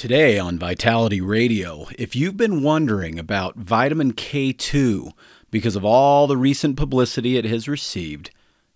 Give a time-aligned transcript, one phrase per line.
[0.00, 5.12] Today on Vitality Radio, if you've been wondering about vitamin K2
[5.50, 8.30] because of all the recent publicity it has received,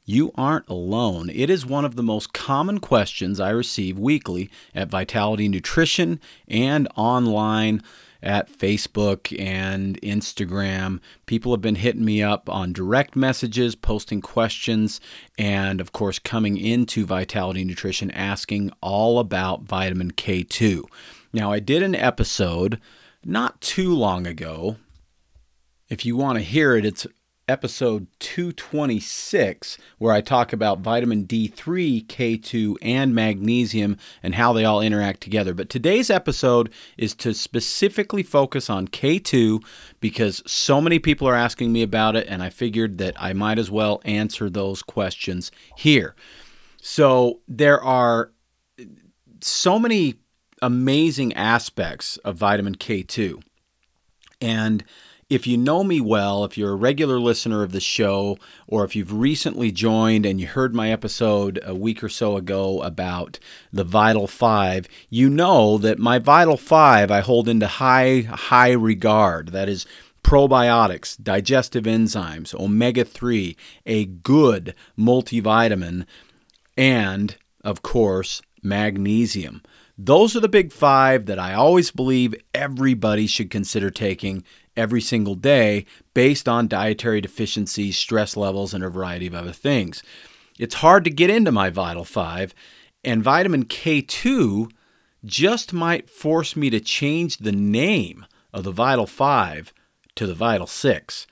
[0.05, 1.31] you aren't alone.
[1.31, 6.89] It is one of the most common questions I receive weekly at Vitality Nutrition and
[6.95, 7.83] online
[8.25, 11.01] at Facebook and Instagram.
[11.27, 15.01] People have been hitting me up on direct messages, posting questions,
[15.39, 20.83] and of course, coming into Vitality Nutrition asking all about vitamin K2.
[21.33, 22.81] Now, I did an episode
[23.25, 24.77] not too long ago.
[25.89, 27.07] If you want to hear it, it's
[27.49, 34.81] episode 226, where I talk about vitamin D3, K2, and magnesium and how they all
[34.81, 35.55] interact together.
[35.55, 39.63] But today's episode is to specifically focus on K2
[40.01, 43.59] because so many people are asking me about it, and I figured that I might
[43.59, 46.15] as well answer those questions here.
[46.81, 48.33] So there are
[49.41, 50.15] so many
[50.63, 53.43] amazing aspects of vitamin K2.
[54.41, 54.85] And
[55.35, 58.95] if you know me well, if you're a regular listener of the show, or if
[58.95, 63.41] you've recently joined and you heard my episode a week or so ago about
[63.73, 69.49] the Vital Five, you know that my Vital Five I hold into high, high regard.
[69.49, 69.87] That is
[70.23, 76.07] probiotics, digestive enzymes, omega 3, a good multivitamin,
[76.77, 79.63] and, of course, magnesium.
[79.99, 84.43] Those are the big five that I always believe everybody should consider taking
[84.77, 90.03] every single day based on dietary deficiencies, stress levels, and a variety of other things.
[90.59, 92.55] It's hard to get into my Vital 5,
[93.03, 94.71] and vitamin K2
[95.25, 99.73] just might force me to change the name of the Vital 5
[100.15, 101.27] to the Vital 6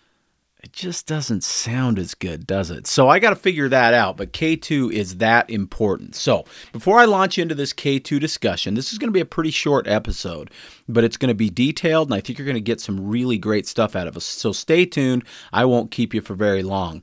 [0.63, 2.87] it just doesn't sound as good, does it?
[2.87, 6.15] So I got to figure that out, but K2 is that important.
[6.15, 9.51] So before I launch into this K2 discussion, this is going to be a pretty
[9.51, 10.53] short episode,
[10.89, 13.39] but it's going to be detailed, and I think you're going to get some really
[13.39, 14.25] great stuff out of us.
[14.25, 15.25] So stay tuned.
[15.53, 17.03] I won't keep you for very long.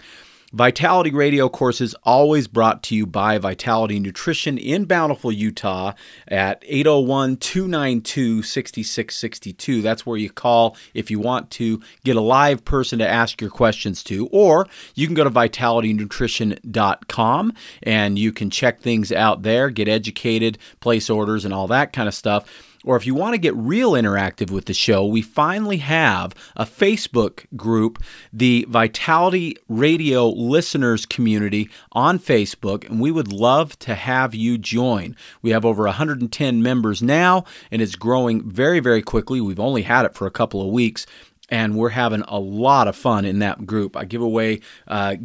[0.51, 5.93] Vitality Radio course is always brought to you by Vitality Nutrition in Bountiful, Utah
[6.27, 9.83] at 801 292 6662.
[9.83, 13.51] That's where you call if you want to get a live person to ask your
[13.51, 14.65] questions to, or
[14.95, 17.53] you can go to vitalitynutrition.com
[17.83, 22.07] and you can check things out there, get educated, place orders, and all that kind
[22.07, 25.77] of stuff or if you want to get real interactive with the show, we finally
[25.77, 28.01] have a Facebook group,
[28.31, 35.15] the Vitality Radio Listeners Community on Facebook, and we would love to have you join.
[35.41, 39.41] We have over 110 members now, and it's growing very, very quickly.
[39.41, 41.05] We've only had it for a couple of weeks
[41.49, 43.97] and we're having a lot of fun in that group.
[43.97, 45.17] I give away uh,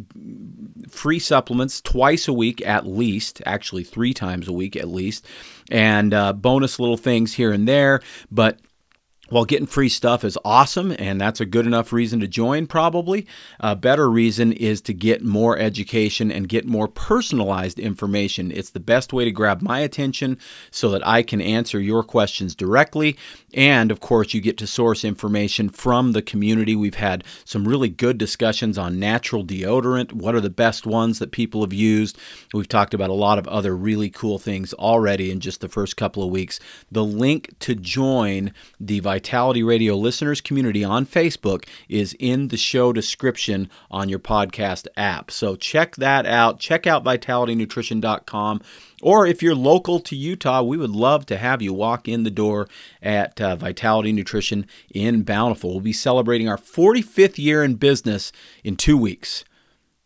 [0.89, 5.25] free supplements twice a week at least, actually, three times a week at least,
[5.71, 8.01] and uh, bonus little things here and there.
[8.31, 8.59] But
[9.29, 13.25] while getting free stuff is awesome, and that's a good enough reason to join, probably,
[13.59, 18.51] a better reason is to get more education and get more personalized information.
[18.51, 20.37] It's the best way to grab my attention
[20.69, 23.17] so that I can answer your questions directly.
[23.53, 26.75] And of course, you get to source information from the community.
[26.75, 30.13] We've had some really good discussions on natural deodorant.
[30.13, 32.17] What are the best ones that people have used?
[32.53, 35.97] We've talked about a lot of other really cool things already in just the first
[35.97, 36.59] couple of weeks.
[36.91, 42.91] The link to join the Vitality Radio listeners community on Facebook is in the show
[42.91, 45.31] description on your podcast app.
[45.31, 46.59] So check that out.
[46.59, 48.61] Check out vitalitynutrition.com.
[49.01, 52.29] Or if you're local to Utah, we would love to have you walk in the
[52.29, 52.67] door
[53.01, 55.71] at uh, Vitality Nutrition in Bountiful.
[55.71, 58.33] We'll be celebrating our 45th year in business
[58.65, 59.45] in two weeks.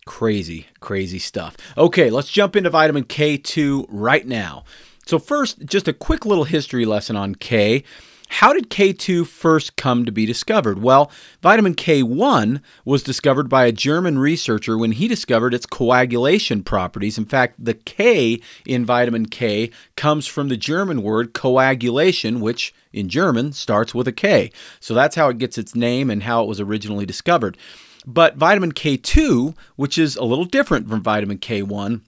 [0.06, 1.58] Crazy, crazy stuff.
[1.76, 4.66] Okay, let's jump into vitamin K2 right now.
[5.08, 7.84] So, first, just a quick little history lesson on K.
[8.30, 10.82] How did K2 first come to be discovered?
[10.82, 17.18] Well, vitamin K1 was discovered by a German researcher when he discovered its coagulation properties.
[17.18, 23.10] In fact, the K in vitamin K comes from the German word coagulation, which in
[23.10, 24.52] German starts with a K.
[24.80, 27.58] So that's how it gets its name and how it was originally discovered.
[28.06, 32.02] But vitamin K2, which is a little different from vitamin K1,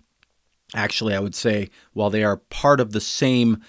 [0.75, 3.61] actually, I would say, while they are part of the same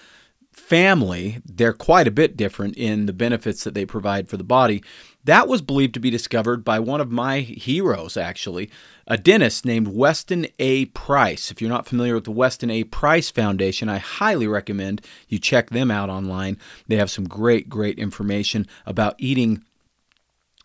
[0.53, 4.83] family, they're quite a bit different in the benefits that they provide for the body.
[5.25, 8.69] That was believed to be discovered by one of my heroes, actually,
[9.07, 10.85] a dentist named Weston A.
[10.85, 11.49] Price.
[11.49, 12.83] If you're not familiar with the Weston A.
[12.83, 16.57] Price Foundation, I highly recommend you check them out online.
[16.87, 19.63] They have some great, great information about eating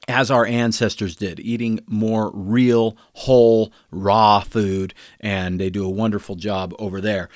[0.09, 6.35] as our ancestors did, eating more real, whole, raw food, and they do a wonderful
[6.35, 7.29] job over there.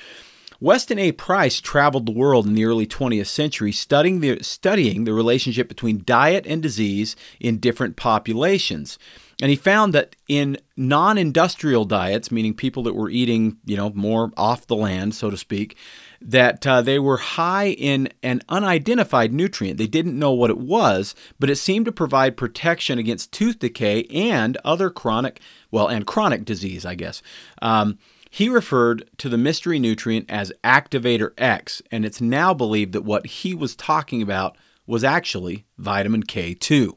[0.63, 1.11] Weston A.
[1.11, 6.03] Price traveled the world in the early 20th century studying the, studying the relationship between
[6.05, 8.97] diet and disease in different populations.
[9.41, 14.31] And he found that in non-industrial diets, meaning people that were eating, you know, more
[14.37, 15.75] off the land, so to speak,
[16.21, 19.77] that uh, they were high in an unidentified nutrient.
[19.77, 24.03] They didn't know what it was, but it seemed to provide protection against tooth decay
[24.05, 27.21] and other chronic, well, and chronic disease, I guess.
[27.61, 27.97] Um,
[28.33, 33.27] he referred to the mystery nutrient as activator X, and it's now believed that what
[33.27, 34.57] he was talking about
[34.87, 36.93] was actually vitamin K2.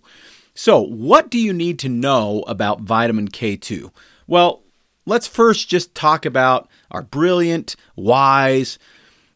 [0.54, 3.90] So, what do you need to know about vitamin K2?
[4.26, 4.62] Well,
[5.04, 8.78] let's first just talk about our brilliant, wise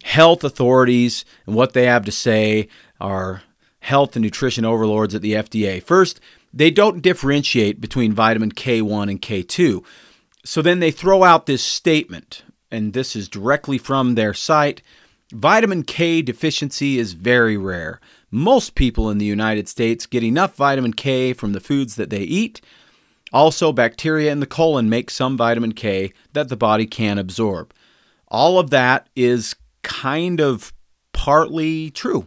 [0.02, 2.68] health authorities and what they have to say,
[2.98, 3.42] our
[3.80, 5.82] health and nutrition overlords at the FDA.
[5.82, 6.18] First,
[6.50, 9.84] they don't differentiate between vitamin K1 and K2.
[10.50, 12.42] So then they throw out this statement,
[12.72, 14.82] and this is directly from their site
[15.30, 18.00] Vitamin K deficiency is very rare.
[18.32, 22.22] Most people in the United States get enough vitamin K from the foods that they
[22.22, 22.60] eat.
[23.32, 27.72] Also, bacteria in the colon make some vitamin K that the body can absorb.
[28.26, 29.54] All of that is
[29.84, 30.72] kind of
[31.12, 32.26] partly true,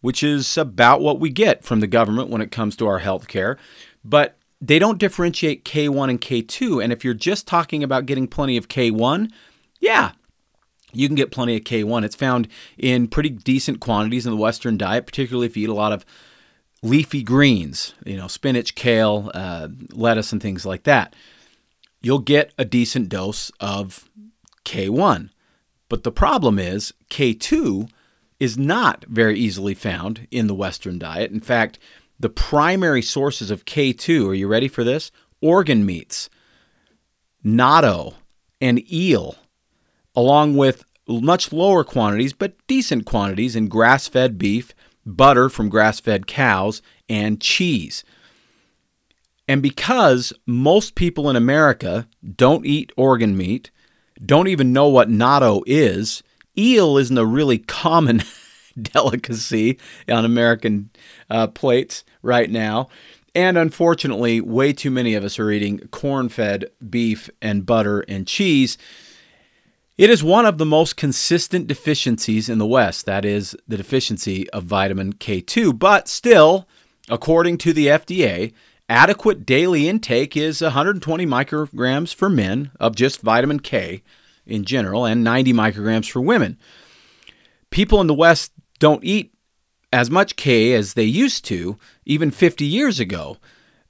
[0.00, 3.28] which is about what we get from the government when it comes to our health
[3.28, 3.58] care.
[4.04, 6.82] But they don't differentiate K1 and K2.
[6.82, 9.30] And if you're just talking about getting plenty of K1,
[9.80, 10.12] yeah,
[10.92, 12.04] you can get plenty of K1.
[12.04, 12.46] It's found
[12.78, 16.06] in pretty decent quantities in the Western diet, particularly if you eat a lot of
[16.80, 21.14] leafy greens, you know, spinach, kale, uh, lettuce, and things like that.
[22.00, 24.08] You'll get a decent dose of
[24.64, 25.30] K1.
[25.88, 27.90] But the problem is, K2
[28.38, 31.32] is not very easily found in the Western diet.
[31.32, 31.78] In fact,
[32.22, 35.10] the primary sources of K2, are you ready for this?
[35.40, 36.30] Organ meats,
[37.44, 38.14] natto,
[38.60, 39.34] and eel
[40.14, 44.72] along with much lower quantities but decent quantities in grass fed beef,
[45.04, 48.04] butter from grass fed cows, and cheese.
[49.48, 53.72] And because most people in America don't eat organ meat,
[54.24, 56.22] don't even know what natto is,
[56.56, 58.22] eel isn't a really common
[58.80, 59.78] delicacy
[60.08, 60.90] on American
[61.30, 62.88] uh, plates right now.
[63.34, 68.26] And unfortunately, way too many of us are eating corn fed beef and butter and
[68.26, 68.76] cheese.
[69.96, 74.48] It is one of the most consistent deficiencies in the West, that is, the deficiency
[74.50, 75.78] of vitamin K2.
[75.78, 76.66] But still,
[77.08, 78.52] according to the FDA,
[78.88, 84.02] adequate daily intake is 120 micrograms for men of just vitamin K
[84.46, 86.58] in general and 90 micrograms for women.
[87.70, 88.52] People in the West
[88.82, 89.32] don't eat
[89.92, 93.36] as much K as they used to even 50 years ago,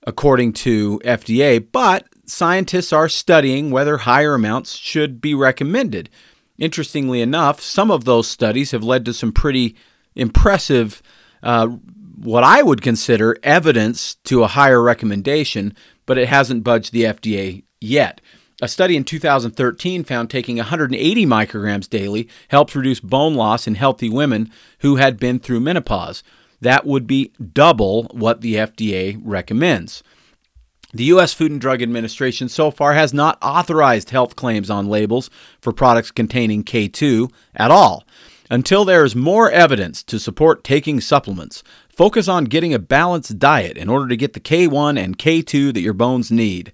[0.06, 6.11] according to FDA, but scientists are studying whether higher amounts should be recommended.
[6.59, 9.77] Interestingly enough, some of those studies have led to some pretty
[10.15, 11.03] impressive,
[11.43, 15.75] uh, what I would consider evidence to a higher recommendation,
[16.05, 18.21] but it hasn't budged the FDA yet.
[18.62, 24.09] A study in 2013 found taking 180 micrograms daily helps reduce bone loss in healthy
[24.09, 26.23] women who had been through menopause.
[26.61, 30.05] That would be double what the FDA recommends.
[30.94, 31.35] The U.S.
[31.35, 35.29] Food and Drug Administration so far has not authorized health claims on labels
[35.61, 38.05] for products containing K2 at all.
[38.49, 43.76] Until there is more evidence to support taking supplements, focus on getting a balanced diet
[43.76, 46.73] in order to get the K1 and K2 that your bones need.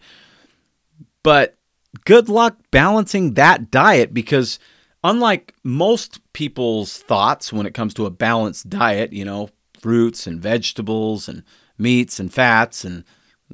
[1.23, 1.58] But
[2.05, 4.59] good luck balancing that diet because,
[5.03, 10.41] unlike most people's thoughts when it comes to a balanced diet, you know, fruits and
[10.41, 11.43] vegetables and
[11.79, 13.05] meats and fats and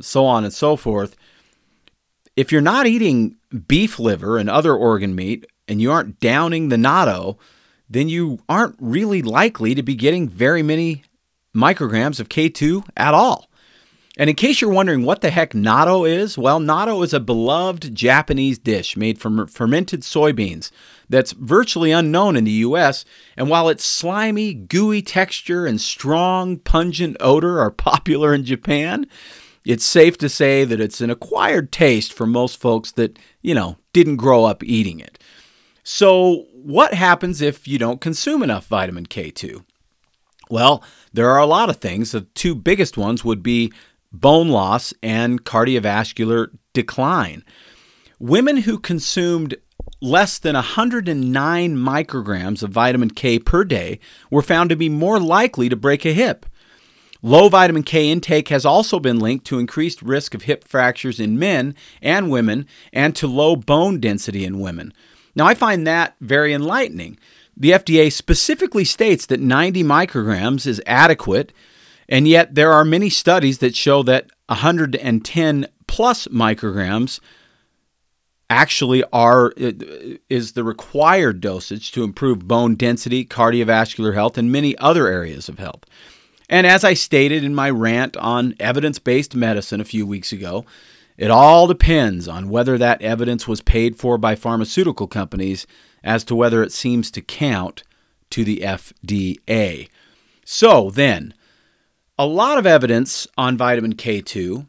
[0.00, 1.16] so on and so forth.
[2.36, 3.36] If you're not eating
[3.68, 7.36] beef liver and other organ meat and you aren't downing the natto,
[7.88, 11.04] then you aren't really likely to be getting very many
[11.54, 13.48] micrograms of K2 at all.
[14.16, 17.94] And in case you're wondering what the heck natto is, well, natto is a beloved
[17.94, 20.70] Japanese dish made from fermented soybeans
[21.08, 23.04] that's virtually unknown in the US.
[23.36, 29.06] And while its slimy, gooey texture and strong, pungent odor are popular in Japan,
[29.64, 33.78] it's safe to say that it's an acquired taste for most folks that, you know,
[33.92, 35.18] didn't grow up eating it.
[35.82, 39.64] So, what happens if you don't consume enough vitamin K2?
[40.50, 42.12] Well, there are a lot of things.
[42.12, 43.72] The two biggest ones would be
[44.20, 47.44] bone loss and cardiovascular decline.
[48.18, 49.56] Women who consumed
[50.00, 53.98] less than 109 micrograms of vitamin K per day
[54.30, 56.46] were found to be more likely to break a hip.
[57.22, 61.38] Low vitamin K intake has also been linked to increased risk of hip fractures in
[61.38, 64.92] men and women and to low bone density in women.
[65.34, 67.18] Now, I find that very enlightening.
[67.56, 71.52] The FDA specifically states that 90 micrograms is adequate,
[72.08, 77.20] and yet there are many studies that show that 110 plus micrograms
[78.50, 79.72] actually are uh,
[80.28, 85.58] is the required dosage to improve bone density, cardiovascular health and many other areas of
[85.58, 85.84] health.
[86.48, 90.66] And as I stated in my rant on evidence-based medicine a few weeks ago,
[91.16, 95.66] it all depends on whether that evidence was paid for by pharmaceutical companies
[96.02, 97.82] as to whether it seems to count
[98.30, 99.88] to the FDA.
[100.44, 101.32] So then,
[102.18, 104.66] a lot of evidence on vitamin K2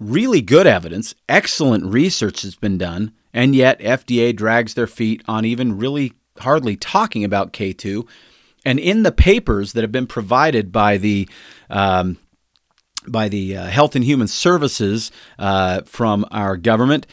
[0.00, 5.44] really good evidence, excellent research has been done, and yet FDA drags their feet on
[5.44, 8.06] even really hardly talking about K2.
[8.64, 11.28] And in the papers that have been provided by the
[11.68, 12.18] um,
[13.06, 17.06] by the uh, Health and Human Services uh, from our government,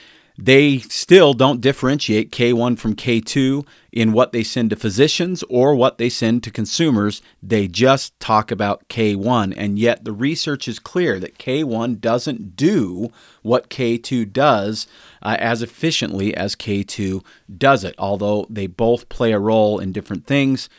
[0.44, 6.00] they still don't differentiate K1 from K2 in what they send to physicians or what
[6.00, 7.22] they send to consumers.
[7.44, 9.54] They just talk about K1.
[9.56, 13.12] And yet the research is clear that K1 doesn't do
[13.44, 14.88] what K2 does
[15.22, 17.24] uh, as efficiently as K2
[17.56, 20.70] does it, although they both play a role in different things.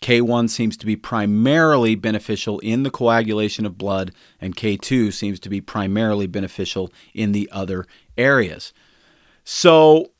[0.00, 4.10] K1 seems to be primarily beneficial in the coagulation of blood,
[4.40, 7.86] and K2 seems to be primarily beneficial in the other
[8.18, 8.72] areas.
[9.44, 10.10] So,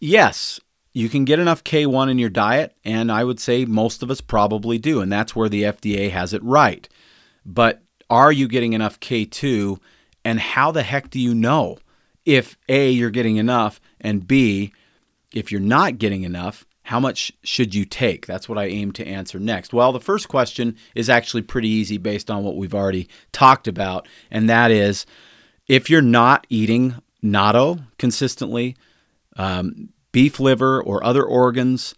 [0.00, 0.60] yes,
[0.92, 4.20] you can get enough K1 in your diet, and I would say most of us
[4.20, 6.88] probably do, and that's where the FDA has it right.
[7.44, 9.78] But are you getting enough K2,
[10.24, 11.78] and how the heck do you know
[12.24, 14.72] if A, you're getting enough, and B,
[15.32, 18.26] if you're not getting enough, how much should you take?
[18.26, 19.74] That's what I aim to answer next.
[19.74, 24.08] Well, the first question is actually pretty easy based on what we've already talked about,
[24.30, 25.04] and that is
[25.66, 28.76] if you're not eating natto consistently,
[29.36, 31.94] um, beef liver or other organs,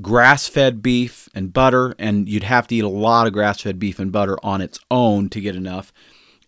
[0.00, 3.78] grass fed beef and butter, and you'd have to eat a lot of grass fed
[3.78, 5.92] beef and butter on its own to get enough,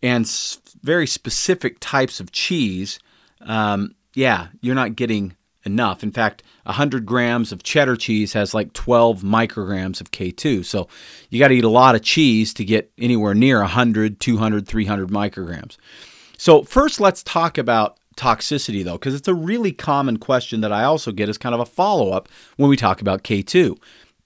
[0.02, 2.98] and s- very specific types of cheese.
[3.40, 6.02] Um, yeah, you're not getting enough.
[6.02, 10.64] In fact, 100 grams of cheddar cheese has like 12 micrograms of K2.
[10.64, 10.88] So
[11.28, 15.08] you got to eat a lot of cheese to get anywhere near 100, 200, 300
[15.08, 15.76] micrograms.
[16.38, 20.84] So, first, let's talk about toxicity, though, because it's a really common question that I
[20.84, 23.76] also get as kind of a follow up when we talk about K2.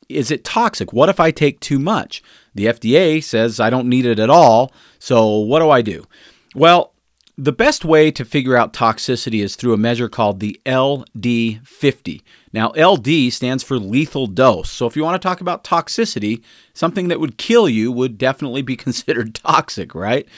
[0.09, 0.93] Is it toxic?
[0.93, 2.23] What if I take too much?
[2.55, 4.73] The FDA says I don't need it at all.
[4.99, 6.07] So, what do I do?
[6.55, 6.93] Well,
[7.37, 12.23] the best way to figure out toxicity is through a measure called the LD50.
[12.53, 14.71] Now, LD stands for lethal dose.
[14.71, 16.43] So, if you want to talk about toxicity,
[16.75, 20.29] something that would kill you would definitely be considered toxic, right?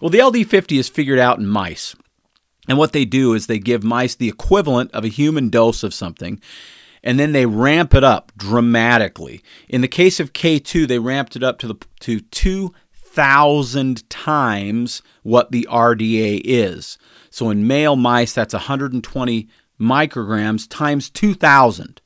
[0.00, 1.94] Well, the LD50 is figured out in mice.
[2.68, 5.92] And what they do is they give mice the equivalent of a human dose of
[5.92, 6.40] something,
[7.02, 9.42] and then they ramp it up dramatically.
[9.68, 15.50] In the case of K2, they ramped it up to the to 2,000 times what
[15.50, 16.98] the RDA is.
[17.30, 19.48] So in male mice, that's 120
[19.80, 22.00] micrograms times 2,000.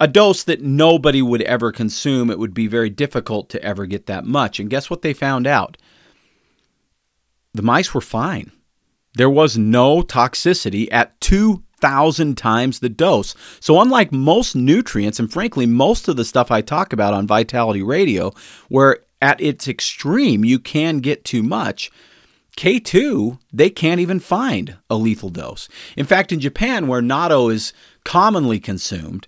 [0.00, 2.30] A dose that nobody would ever consume.
[2.30, 4.58] It would be very difficult to ever get that much.
[4.58, 5.76] And guess what they found out?
[7.52, 8.50] The mice were fine.
[9.14, 13.34] There was no toxicity at 2,000 times the dose.
[13.60, 17.82] So, unlike most nutrients, and frankly, most of the stuff I talk about on Vitality
[17.82, 18.32] Radio,
[18.68, 21.90] where at its extreme you can get too much,
[22.56, 25.68] K2, they can't even find a lethal dose.
[25.96, 27.72] In fact, in Japan, where natto is
[28.04, 29.26] commonly consumed,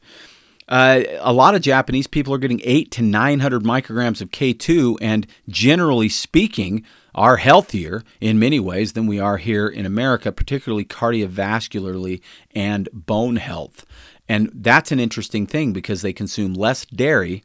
[0.69, 5.27] uh, a lot of Japanese people are getting eight to 900 micrograms of K2, and
[5.49, 6.85] generally speaking,
[7.17, 12.21] are healthier in many ways than we are here in America, particularly cardiovascularly
[12.55, 13.87] and bone health.
[14.29, 17.43] And that's an interesting thing because they consume less dairy,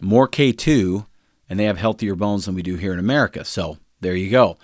[0.00, 1.06] more K2,
[1.50, 3.44] and they have healthier bones than we do here in America.
[3.44, 4.56] So there you go.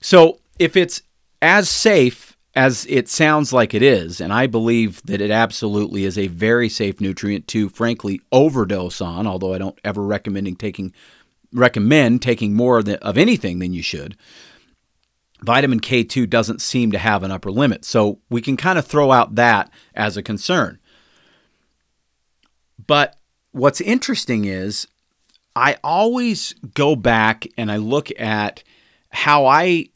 [0.00, 1.02] So if it's
[1.42, 2.25] as safe
[2.56, 6.70] as it sounds like it is, and I believe that it absolutely is a very
[6.70, 10.92] safe nutrient to, frankly, overdose on, although I don't ever recommending taking
[11.52, 14.16] recommend taking more of anything than you should.
[15.42, 17.84] Vitamin K2 doesn't seem to have an upper limit.
[17.84, 20.78] So we can kind of throw out that as a concern.
[22.84, 23.16] But
[23.52, 24.86] what's interesting is
[25.54, 28.62] I always go back and I look at
[29.10, 29.86] how I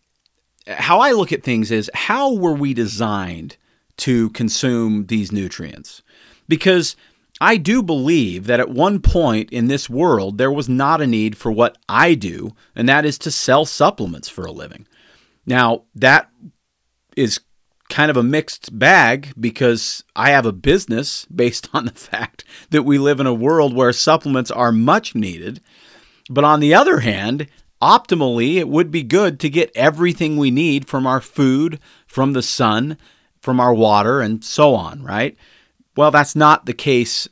[0.71, 3.57] how I look at things is how were we designed
[3.99, 6.03] to consume these nutrients?
[6.49, 6.97] Because
[7.41, 11.37] I do believe that at one point in this world, there was not a need
[11.37, 14.87] for what I do, and that is to sell supplements for a living.
[15.47, 16.31] Now, that
[17.17, 17.41] is
[17.89, 22.85] kind of a mixed bag because I have a business based on the fact that
[22.85, 25.61] we live in a world where supplements are much needed.
[26.29, 27.49] But on the other hand,
[27.81, 32.43] optimally, it would be good to get everything we need from our food, from the
[32.43, 32.99] sun,
[33.41, 35.37] from our water, and so on, right?
[35.97, 37.29] Well, that's not the case,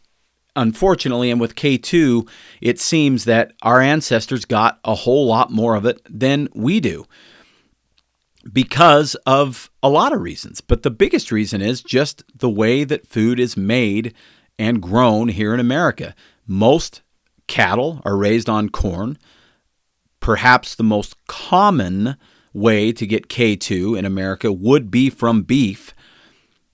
[0.57, 1.31] unfortunately.
[1.31, 2.29] And with K2,
[2.61, 7.07] it seems that our ancestors got a whole lot more of it than we do
[8.53, 10.61] because of a lot of reasons.
[10.61, 14.15] But the biggest reason is just the way that food is made
[14.59, 16.15] and grown here in America.
[16.47, 17.03] Most
[17.47, 19.19] cattle are raised on corn.
[20.21, 22.17] Perhaps the most common
[22.53, 25.95] way to get K2 in America would be from beef,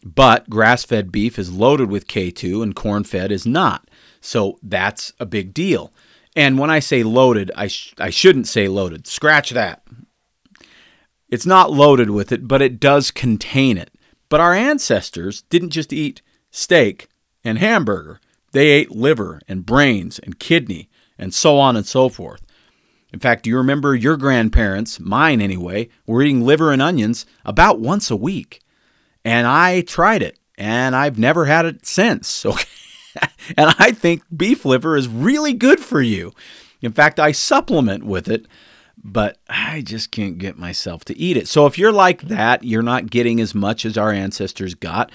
[0.02, 3.88] but grass fed beef is loaded with K2 and corn fed is not.
[4.20, 5.92] So that's a big deal.
[6.36, 9.06] And when I say loaded, I, sh- I shouldn't say loaded.
[9.06, 9.86] Scratch that.
[11.28, 13.90] It's not loaded with it, but it does contain it.
[14.28, 17.08] But our ancestors didn't just eat steak
[17.44, 18.20] and hamburger,
[18.52, 22.43] they ate liver and brains and kidney and so on and so forth.
[23.14, 27.78] In fact, do you remember your grandparents, mine anyway, were eating liver and onions about
[27.78, 28.60] once a week?
[29.24, 32.44] And I tried it, and I've never had it since.
[33.16, 33.28] Okay.
[33.56, 36.32] and I think beef liver is really good for you.
[36.82, 38.48] In fact, I supplement with it
[39.04, 41.46] but I just can't get myself to eat it.
[41.46, 45.12] So if you're like that, you're not getting as much as our ancestors got.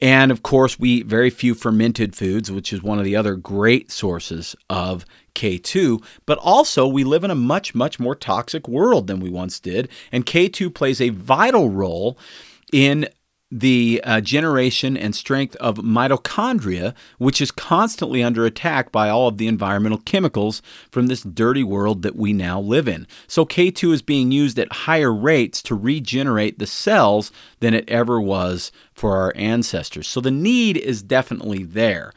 [0.00, 3.36] And of course, we eat very few fermented foods, which is one of the other
[3.36, 5.04] great sources of
[5.34, 6.02] K2.
[6.24, 9.88] But also, we live in a much, much more toxic world than we once did.
[10.10, 12.18] And K2 plays a vital role
[12.72, 13.08] in
[13.50, 19.38] the uh, generation and strength of mitochondria, which is constantly under attack by all of
[19.38, 23.06] the environmental chemicals from this dirty world that we now live in.
[23.26, 28.20] So K2 is being used at higher rates to regenerate the cells than it ever
[28.20, 30.06] was for our ancestors.
[30.06, 32.12] So the need is definitely there.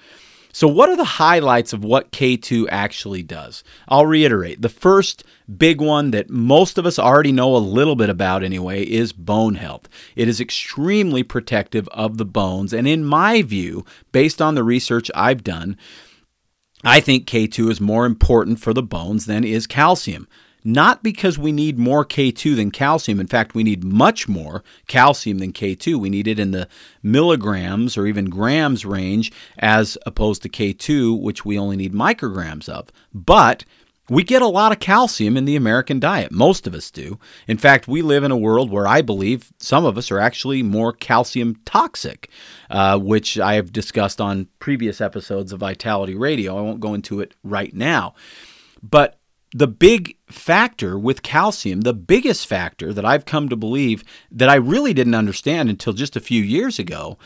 [0.55, 3.63] So, what are the highlights of what K2 actually does?
[3.88, 4.62] I'll reiterate.
[4.62, 5.24] The first
[5.57, 9.56] big one that most of us already know a little bit about anyway is bone
[9.56, 9.89] health.
[10.15, 12.71] It is extremely protective of the bones.
[12.71, 15.75] And in my view, based on the research I've done,
[16.84, 20.27] I think K2 is more important for the bones than is calcium
[20.63, 23.19] not because we need more K2 than calcium.
[23.19, 25.95] In fact, we need much more calcium than K2.
[25.95, 26.67] We need it in the
[27.02, 32.89] milligrams or even grams range as opposed to K2, which we only need micrograms of.
[33.13, 33.65] But
[34.10, 36.32] we get a lot of calcium in the American diet.
[36.32, 37.19] Most of us do.
[37.47, 40.62] In fact, we live in a world where I believe some of us are actually
[40.62, 42.30] more calcium toxic,
[42.69, 46.58] uh, which I have discussed on previous episodes of Vitality Radio.
[46.58, 48.13] I won't go into it right now.
[48.82, 49.17] But
[49.53, 54.55] the big factor with calcium, the biggest factor that I've come to believe that I
[54.55, 57.17] really didn't understand until just a few years ago,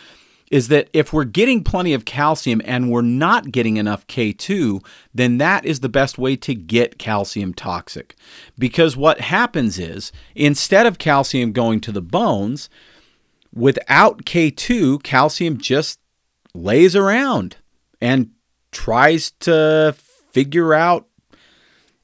[0.52, 5.38] is that if we're getting plenty of calcium and we're not getting enough K2, then
[5.40, 8.16] that is the best way to get calcium toxic.
[8.58, 12.70] Because what happens is, instead of calcium going to the bones,
[13.54, 16.00] without K2, calcium just
[16.54, 17.58] lays around
[18.00, 18.32] and
[18.72, 19.96] tries to
[20.32, 21.07] figure out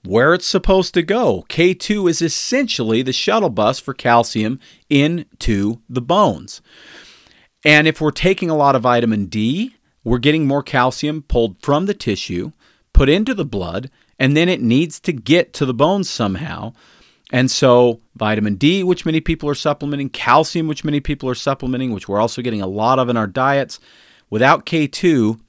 [0.05, 1.45] where it's supposed to go.
[1.49, 6.61] K2 is essentially the shuttle bus for calcium into the bones.
[7.65, 11.85] And if we're taking a lot of vitamin D, we're getting more calcium pulled from
[11.85, 12.51] the tissue,
[12.91, 13.89] put into the blood,
[14.19, 16.73] and then it needs to get to the bones somehow.
[17.31, 21.91] And so, vitamin D, which many people are supplementing, calcium, which many people are supplementing,
[21.91, 23.79] which we're also getting a lot of in our diets,
[24.29, 25.39] without K2,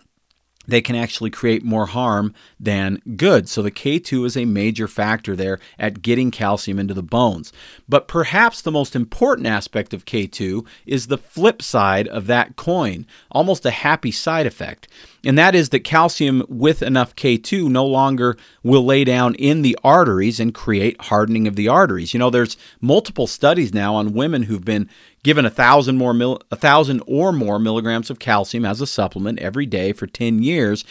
[0.66, 3.48] they can actually create more harm than good.
[3.48, 7.52] So the K2 is a major factor there at getting calcium into the bones.
[7.88, 13.06] But perhaps the most important aspect of K2 is the flip side of that coin,
[13.30, 14.88] almost a happy side effect.
[15.24, 19.78] And that is that calcium with enough K2 no longer will lay down in the
[19.82, 22.12] arteries and create hardening of the arteries.
[22.12, 24.88] You know, there's multiple studies now on women who've been
[25.24, 29.40] given a thousand more mil, a thousand or more milligrams of calcium as a supplement
[29.40, 30.84] every day for 10 years,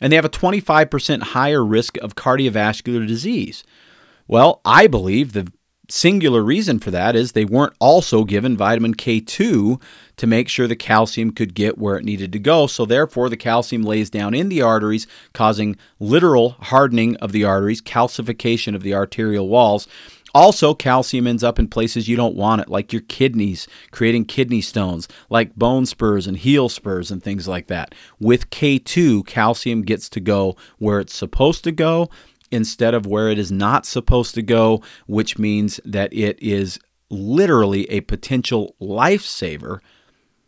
[0.00, 3.62] and they have a 25% higher risk of cardiovascular disease.
[4.26, 5.52] Well, I believe the
[5.90, 9.80] singular reason for that is they weren't also given vitamin K2
[10.16, 12.66] to make sure the calcium could get where it needed to go.
[12.66, 17.82] So, therefore, the calcium lays down in the arteries, causing literal hardening of the arteries,
[17.82, 19.88] calcification of the arterial walls.
[20.34, 24.60] Also, calcium ends up in places you don't want it, like your kidneys, creating kidney
[24.60, 27.94] stones, like bone spurs and heel spurs and things like that.
[28.18, 32.08] With K2, calcium gets to go where it's supposed to go
[32.50, 36.78] instead of where it is not supposed to go, which means that it is
[37.10, 39.80] literally a potential lifesaver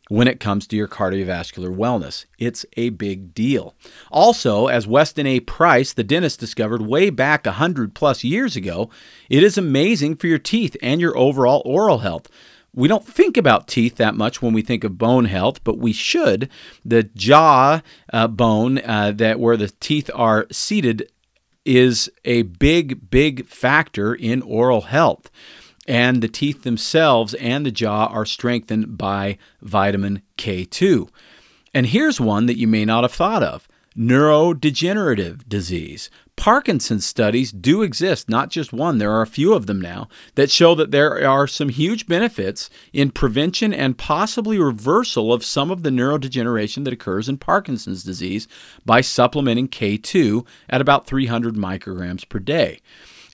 [0.08, 2.26] when it comes to your cardiovascular wellness.
[2.38, 3.74] It's a big deal.
[4.10, 5.40] Also, as Weston A.
[5.40, 8.90] Price, the dentist, discovered way back 100 plus years ago,
[9.30, 12.28] it is amazing for your teeth and your overall oral health.
[12.74, 15.92] We don't think about teeth that much when we think of bone health, but we
[15.92, 16.48] should.
[16.84, 21.10] The jaw uh, bone uh, that where the teeth are seated
[21.64, 25.30] is a big, big factor in oral health.
[25.86, 31.08] And the teeth themselves and the jaw are strengthened by vitamin K2.
[31.74, 33.66] And here's one that you may not have thought of
[33.96, 36.10] neurodegenerative disease.
[36.34, 40.50] Parkinson's studies do exist, not just one, there are a few of them now, that
[40.50, 45.82] show that there are some huge benefits in prevention and possibly reversal of some of
[45.82, 48.48] the neurodegeneration that occurs in Parkinson's disease
[48.84, 52.80] by supplementing K2 at about 300 micrograms per day.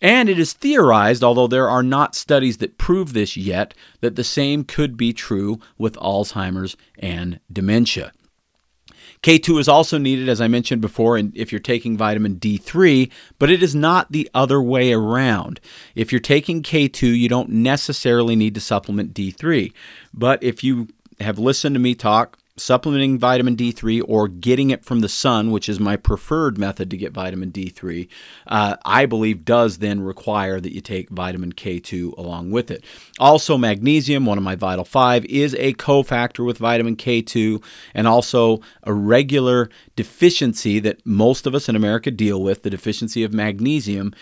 [0.00, 4.24] And it is theorized, although there are not studies that prove this yet, that the
[4.24, 8.12] same could be true with Alzheimer's and dementia.
[9.22, 13.62] K2 is also needed, as I mentioned before, if you're taking vitamin D3, but it
[13.62, 15.60] is not the other way around.
[15.96, 19.72] If you're taking K2, you don't necessarily need to supplement D3.
[20.14, 20.86] But if you
[21.18, 25.68] have listened to me talk supplementing vitamin D3 or getting it from the sun, which
[25.68, 28.08] is my preferred method to get vitamin D3,
[28.46, 32.84] uh, I believe does then require that you take vitamin K2 along with it.
[33.18, 37.62] Also, magnesium, one of my vital five, is a cofactor with vitamin K2
[37.94, 43.24] and also a regular deficiency that most of us in America deal with the deficiency
[43.24, 44.12] of magnesium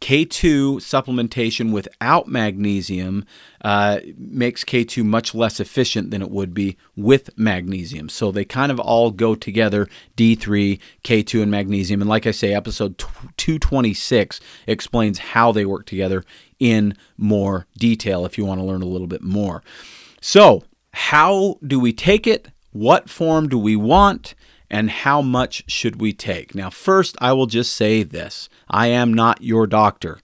[0.00, 3.24] K2 supplementation without magnesium
[3.62, 8.08] uh, makes K2 much less efficient than it would be with magnesium.
[8.08, 12.00] So they kind of all go together D3, K2, and magnesium.
[12.00, 16.24] And like I say, episode 226 explains how they work together
[16.58, 19.62] in more detail if you want to learn a little bit more.
[20.20, 22.48] So, how do we take it?
[22.72, 24.34] What form do we want?
[24.70, 26.54] And how much should we take?
[26.54, 30.18] Now, first, I will just say this I am not your doctor.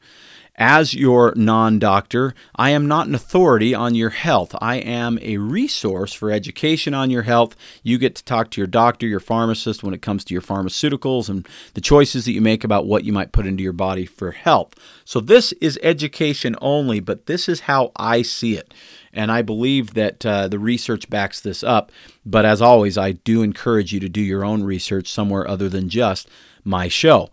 [0.55, 4.55] As your non doctor, I am not an authority on your health.
[4.61, 7.57] I am a resource for education on your health.
[7.83, 11.31] You get to talk to your doctor, your pharmacist when it comes to your pharmaceuticals
[11.31, 14.33] and the choices that you make about what you might put into your body for
[14.33, 14.75] health.
[15.07, 18.75] So, this is education only, but this is how I see it.
[19.13, 21.93] And I believe that uh, the research backs this up.
[22.25, 25.89] But as always, I do encourage you to do your own research somewhere other than
[25.89, 26.29] just
[26.65, 27.31] my show.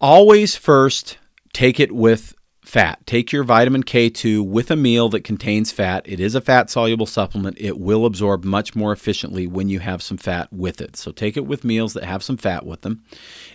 [0.00, 1.18] Always first
[1.52, 2.34] take it with
[2.64, 3.06] fat.
[3.06, 6.02] Take your vitamin K2 with a meal that contains fat.
[6.06, 7.56] It is a fat soluble supplement.
[7.60, 10.96] It will absorb much more efficiently when you have some fat with it.
[10.96, 13.02] So take it with meals that have some fat with them.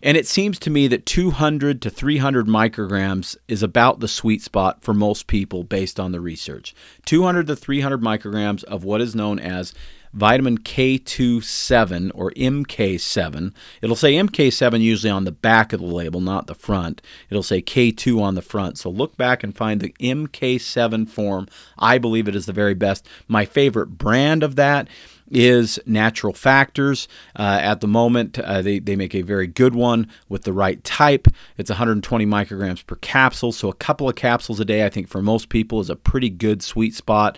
[0.04, 4.82] And it seems to me that 200 to 300 micrograms is about the sweet spot
[4.84, 6.74] for most people based on the research.
[7.06, 9.74] 200 to 300 micrograms of what is known as
[10.14, 13.54] vitamin K27 or MK7.
[13.82, 17.02] It'll say MK7 usually on the back of the label, not the front.
[17.30, 18.78] It'll say K2 on the front.
[18.78, 21.48] So look back and find the MK7 form.
[21.78, 23.08] I believe it is the very best.
[23.28, 24.88] My favorite brand of that
[25.32, 27.08] is Natural Factors.
[27.36, 30.84] Uh, at the moment, uh, they, they make a very good one with the right
[30.84, 31.28] type.
[31.58, 35.22] It's 120 micrograms per capsule, so a couple of capsules a day, I think, for
[35.22, 37.38] most people is a pretty good sweet spot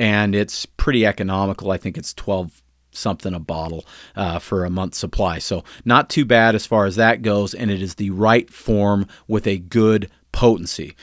[0.00, 1.70] and it's pretty economical.
[1.70, 3.84] I think it's 12 something a bottle
[4.16, 5.38] uh, for a month's supply.
[5.38, 9.06] So, not too bad as far as that goes, and it is the right form
[9.28, 10.96] with a good potency.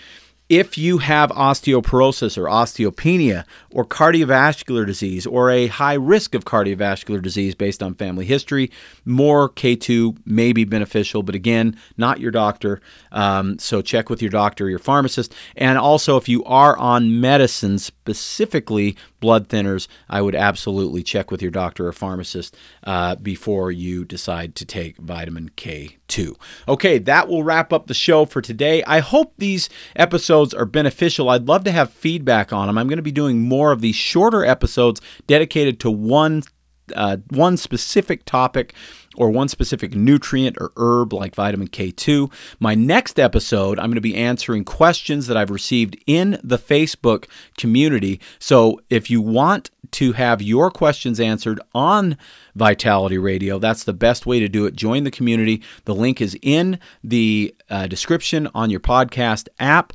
[0.50, 7.22] If you have osteoporosis or osteopenia or cardiovascular disease or a high risk of cardiovascular
[7.22, 8.72] disease based on family history,
[9.04, 12.80] more K2 may be beneficial, but again, not your doctor.
[13.12, 15.36] Um, so check with your doctor or your pharmacist.
[15.58, 21.42] And also, if you are on medicine, specifically blood thinners, I would absolutely check with
[21.42, 26.36] your doctor or pharmacist uh, before you decide to take vitamin K2.
[26.68, 28.84] Okay, that will wrap up the show for today.
[28.84, 31.30] I hope these episodes are beneficial.
[31.30, 32.78] I'd love to have feedback on them.
[32.78, 36.44] I'm going to be doing more of these shorter episodes dedicated to one
[36.96, 38.74] uh, one specific topic
[39.18, 42.32] or one specific nutrient or herb like vitamin K2.
[42.60, 47.26] My next episode, I'm going to be answering questions that I've received in the Facebook
[47.58, 48.22] community.
[48.40, 52.18] So if you want to have your questions answered on
[52.56, 54.76] Vitality Radio, that's the best way to do it.
[54.76, 55.64] Join the community.
[55.86, 59.94] The link is in the uh, description on your podcast app.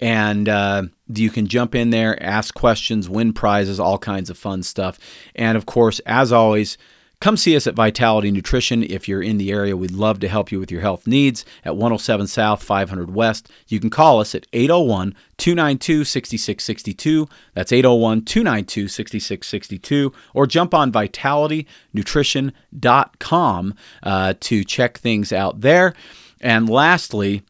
[0.00, 4.62] And uh, you can jump in there, ask questions, win prizes, all kinds of fun
[4.62, 4.98] stuff.
[5.34, 6.78] And of course, as always,
[7.20, 8.84] Come see us at Vitality Nutrition.
[8.84, 11.74] If you're in the area, we'd love to help you with your health needs at
[11.74, 13.50] 107 South, 500 West.
[13.66, 17.28] You can call us at 801 292 6662.
[17.54, 20.12] That's 801 292 6662.
[20.32, 25.94] Or jump on vitalitynutrition.com uh, to check things out there.
[26.40, 27.42] And lastly,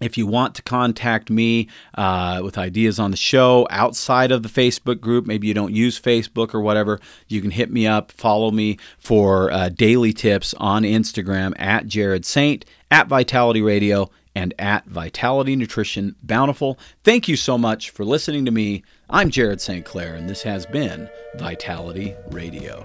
[0.00, 4.48] if you want to contact me uh, with ideas on the show outside of the
[4.48, 8.50] Facebook group, maybe you don't use Facebook or whatever, you can hit me up, follow
[8.50, 14.86] me for uh, daily tips on Instagram at Jared Saint, at Vitality Radio, and at
[14.86, 16.78] Vitality Nutrition Bountiful.
[17.02, 18.82] Thank you so much for listening to me.
[19.08, 19.84] I'm Jared St.
[19.84, 22.84] Clair, and this has been Vitality Radio.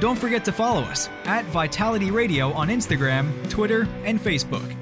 [0.00, 4.74] Don't forget to follow us at Vitality Radio on Instagram, Twitter, and Facebook.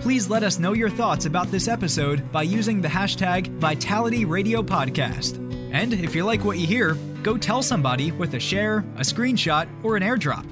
[0.00, 4.62] Please let us know your thoughts about this episode by using the hashtag Vitality Radio
[4.62, 5.36] Podcast.
[5.74, 9.68] And if you like what you hear, go tell somebody with a share, a screenshot,
[9.84, 10.46] or an airdrop.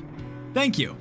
[0.52, 0.98] Thank you.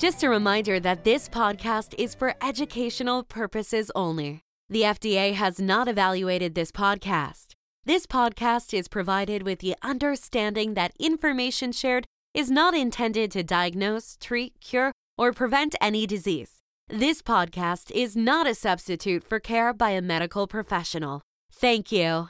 [0.00, 4.42] Just a reminder that this podcast is for educational purposes only.
[4.68, 7.54] The FDA has not evaluated this podcast.
[7.86, 14.18] This podcast is provided with the understanding that information shared is not intended to diagnose,
[14.20, 16.58] treat, cure, or prevent any disease.
[16.90, 21.22] This podcast is not a substitute for care by a medical professional.
[21.50, 22.28] Thank you.